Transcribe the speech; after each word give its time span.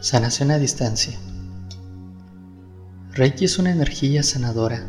Sanación 0.00 0.50
a 0.50 0.58
distancia. 0.58 1.18
Reiki 3.12 3.46
es 3.46 3.58
una 3.58 3.70
energía 3.70 4.22
sanadora, 4.22 4.86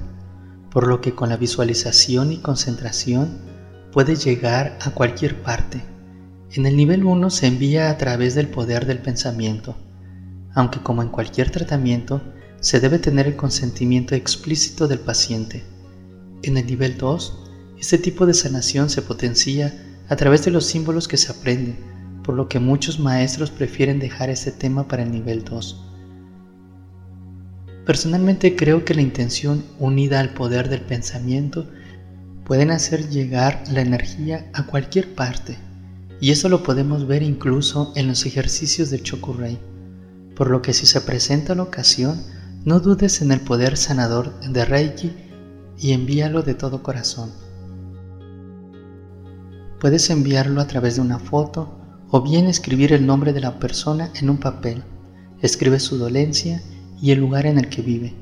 por 0.69 0.85
lo 0.85 0.99
que 0.99 1.15
con 1.15 1.29
la 1.29 1.37
visualización 1.37 2.33
y 2.33 2.37
concentración 2.39 3.39
puede 3.93 4.17
llegar 4.17 4.77
a 4.81 4.91
cualquier 4.91 5.41
parte. 5.41 5.81
En 6.51 6.65
el 6.65 6.75
nivel 6.75 7.05
1 7.05 7.29
se 7.29 7.47
envía 7.47 7.89
a 7.89 7.97
través 7.97 8.35
del 8.35 8.49
poder 8.49 8.85
del 8.85 8.99
pensamiento, 8.99 9.77
aunque 10.53 10.83
como 10.83 11.01
en 11.01 11.09
cualquier 11.09 11.51
tratamiento, 11.51 12.21
se 12.59 12.81
debe 12.81 12.99
tener 12.99 13.27
el 13.27 13.37
consentimiento 13.37 14.13
explícito 14.13 14.89
del 14.89 14.99
paciente. 14.99 15.63
En 16.43 16.57
el 16.57 16.65
nivel 16.65 16.97
2, 16.97 17.49
este 17.79 17.97
tipo 17.97 18.25
de 18.25 18.33
sanación 18.33 18.89
se 18.89 19.01
potencia 19.01 19.73
a 20.09 20.17
través 20.17 20.43
de 20.43 20.51
los 20.51 20.65
símbolos 20.65 21.07
que 21.07 21.17
se 21.17 21.31
aprenden, 21.31 21.96
por 22.27 22.35
lo 22.35 22.49
que 22.49 22.59
muchos 22.59 22.99
maestros 22.99 23.51
prefieren 23.51 23.99
dejar 23.99 24.29
este 24.29 24.51
tema 24.51 24.85
para 24.89 25.03
el 25.03 25.11
nivel 25.11 25.45
2. 25.45 25.81
Personalmente 27.85 28.57
creo 28.57 28.83
que 28.83 28.93
la 28.93 29.01
intención 29.01 29.63
unida 29.79 30.19
al 30.19 30.33
poder 30.33 30.67
del 30.67 30.81
pensamiento 30.81 31.69
pueden 32.43 32.69
hacer 32.71 33.07
llegar 33.07 33.63
la 33.71 33.79
energía 33.79 34.51
a 34.53 34.65
cualquier 34.65 35.15
parte, 35.15 35.57
y 36.19 36.31
eso 36.31 36.49
lo 36.49 36.63
podemos 36.63 37.07
ver 37.07 37.23
incluso 37.23 37.93
en 37.95 38.09
los 38.09 38.25
ejercicios 38.25 38.89
del 38.89 39.03
Chokurei, 39.03 39.57
por 40.35 40.49
lo 40.49 40.61
que 40.61 40.73
si 40.73 40.85
se 40.85 40.99
presenta 40.99 41.55
la 41.55 41.63
ocasión, 41.63 42.21
no 42.65 42.81
dudes 42.81 43.21
en 43.21 43.31
el 43.31 43.39
poder 43.39 43.77
sanador 43.77 44.37
de 44.41 44.65
Reiki 44.65 45.13
y 45.79 45.93
envíalo 45.93 46.41
de 46.41 46.55
todo 46.55 46.83
corazón. 46.83 47.31
Puedes 49.79 50.09
enviarlo 50.09 50.59
a 50.59 50.67
través 50.67 50.97
de 50.97 51.01
una 51.01 51.19
foto 51.19 51.76
o 52.09 52.21
bien 52.21 52.47
escribir 52.47 52.93
el 52.93 53.05
nombre 53.05 53.33
de 53.33 53.41
la 53.41 53.59
persona 53.59 54.11
en 54.15 54.29
un 54.29 54.37
papel. 54.37 54.83
Escribe 55.41 55.79
su 55.79 55.97
dolencia 55.97 56.61
y 57.01 57.11
el 57.11 57.19
lugar 57.19 57.45
en 57.45 57.57
el 57.57 57.69
que 57.69 57.81
vive. 57.81 58.13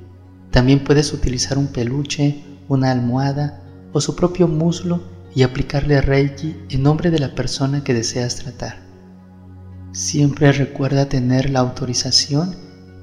También 0.52 0.83
puedes 0.83 1.14
utilizar 1.14 1.58
un 1.58 1.67
peluche, 1.67 2.44
una 2.67 2.91
almohada 2.91 3.61
o 3.94 4.02
su 4.02 4.16
propio 4.16 4.47
muslo 4.47 5.02
y 5.36 5.44
aplicarle 5.44 6.02
Reiki 6.02 6.56
en 6.69 6.83
nombre 6.83 7.11
de 7.11 7.19
la 7.19 7.36
persona 7.36 7.83
que 7.83 7.94
deseas 7.94 8.38
tratar. 8.38 8.83
Siempre 9.91 10.52
recuerda 10.52 11.08
tener 11.08 11.50
la 11.50 11.59
autorización 11.59 12.56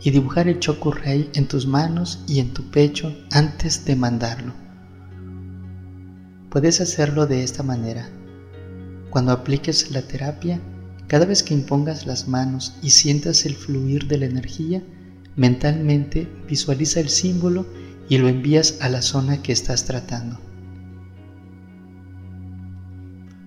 y 0.03 0.11
dibujar 0.11 0.49
el 0.49 0.59
Chokurei 0.59 1.31
en 1.35 1.47
tus 1.47 1.67
manos 1.67 2.25
y 2.27 2.41
en 2.41 2.53
tu 2.53 2.71
pecho 2.71 3.15
antes 3.31 3.85
de 3.85 3.97
mandarlo. 3.97 4.53
Puedes 6.51 6.81
hacerlo 6.81 7.27
de 7.27 7.45
esta 7.45 7.63
manera. 7.63 8.09
Cuando 9.11 9.33
apliques 9.33 9.91
la 9.91 10.03
terapia, 10.03 10.61
cada 11.09 11.27
vez 11.27 11.43
que 11.43 11.55
impongas 11.55 12.07
las 12.07 12.29
manos 12.29 12.75
y 12.83 12.91
sientas 12.91 13.45
el 13.45 13.55
fluir 13.55 14.07
de 14.09 14.19
la 14.19 14.27
energía, 14.27 14.83
mentalmente 15.37 16.29
visualiza 16.49 17.01
el 17.01 17.09
símbolo 17.09 17.67
y 18.09 18.19
lo 18.19 18.29
envías 18.29 18.79
a 18.81 18.89
la 18.89 19.03
zona 19.03 19.43
que 19.43 19.53
estás 19.53 19.85
tratando. 19.85 20.41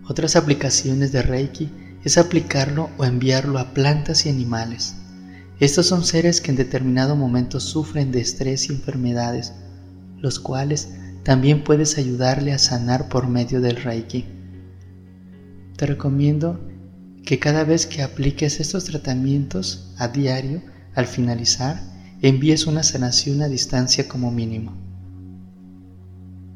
Otras 0.07 0.35
aplicaciones 0.35 1.11
de 1.11 1.21
Reiki 1.23 1.69
es 2.03 2.17
aplicarlo 2.17 2.89
o 2.97 3.05
enviarlo 3.05 3.57
a 3.57 3.73
plantas 3.73 4.25
y 4.25 4.29
animales. 4.29 4.95
Estos 5.59 5.87
son 5.87 6.03
seres 6.03 6.41
que 6.41 6.51
en 6.51 6.57
determinado 6.57 7.15
momento 7.15 7.59
sufren 7.59 8.11
de 8.11 8.21
estrés 8.21 8.69
y 8.69 8.73
enfermedades, 8.73 9.53
los 10.19 10.39
cuales 10.39 10.89
también 11.23 11.63
puedes 11.63 11.97
ayudarle 11.97 12.53
a 12.53 12.59
sanar 12.59 13.09
por 13.09 13.27
medio 13.27 13.61
del 13.61 13.77
Reiki. 13.77 14.25
Te 15.75 15.87
recomiendo 15.87 16.59
que 17.25 17.39
cada 17.39 17.63
vez 17.63 17.87
que 17.87 18.03
apliques 18.03 18.59
estos 18.59 18.85
tratamientos 18.85 19.91
a 19.97 20.07
diario, 20.09 20.61
al 20.93 21.07
finalizar, 21.07 21.81
envíes 22.21 22.67
una 22.67 22.83
sanación 22.83 23.41
a 23.41 23.47
distancia 23.47 24.07
como 24.07 24.31
mínimo. 24.31 24.77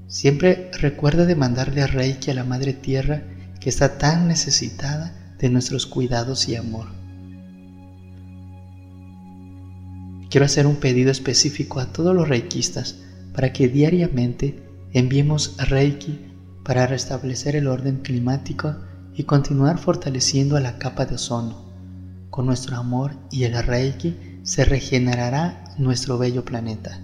Siempre 0.08 0.72
recuerda 0.80 1.26
de 1.26 1.36
mandarle 1.36 1.82
a 1.82 1.88
Reiki 1.88 2.32
a 2.32 2.36
la 2.36 2.44
Madre 2.44 2.74
Tierra 2.74 3.24
que 3.60 3.70
está 3.70 3.98
tan 3.98 4.28
necesitada 4.28 5.36
de 5.40 5.50
nuestros 5.50 5.88
cuidados 5.88 6.48
y 6.48 6.56
amor. 6.56 6.88
Quiero 10.30 10.46
hacer 10.46 10.68
un 10.68 10.76
pedido 10.76 11.10
específico 11.10 11.80
a 11.80 11.92
todos 11.92 12.16
los 12.16 12.30
reikistas 12.30 13.00
para 13.34 13.52
que 13.52 13.68
diariamente 13.68 14.64
enviemos 14.94 15.56
Reiki 15.58 16.20
para 16.64 16.86
restablecer 16.86 17.56
el 17.56 17.68
orden 17.68 18.02
climático 18.02 18.76
y 19.20 19.26
continuar 19.26 19.80
fortaleciendo 19.80 20.56
a 20.56 20.62
la 20.62 20.78
capa 20.78 21.06
de 21.06 21.16
ozono. 21.16 21.58
Con 22.30 22.46
nuestro 22.46 22.78
amor 22.78 23.18
y 23.30 23.44
el 23.44 23.62
Reiki 23.62 24.16
se 24.44 24.64
regenerará 24.64 25.62
nuestro 25.78 26.18
bello 26.18 26.46
planeta. 26.46 27.02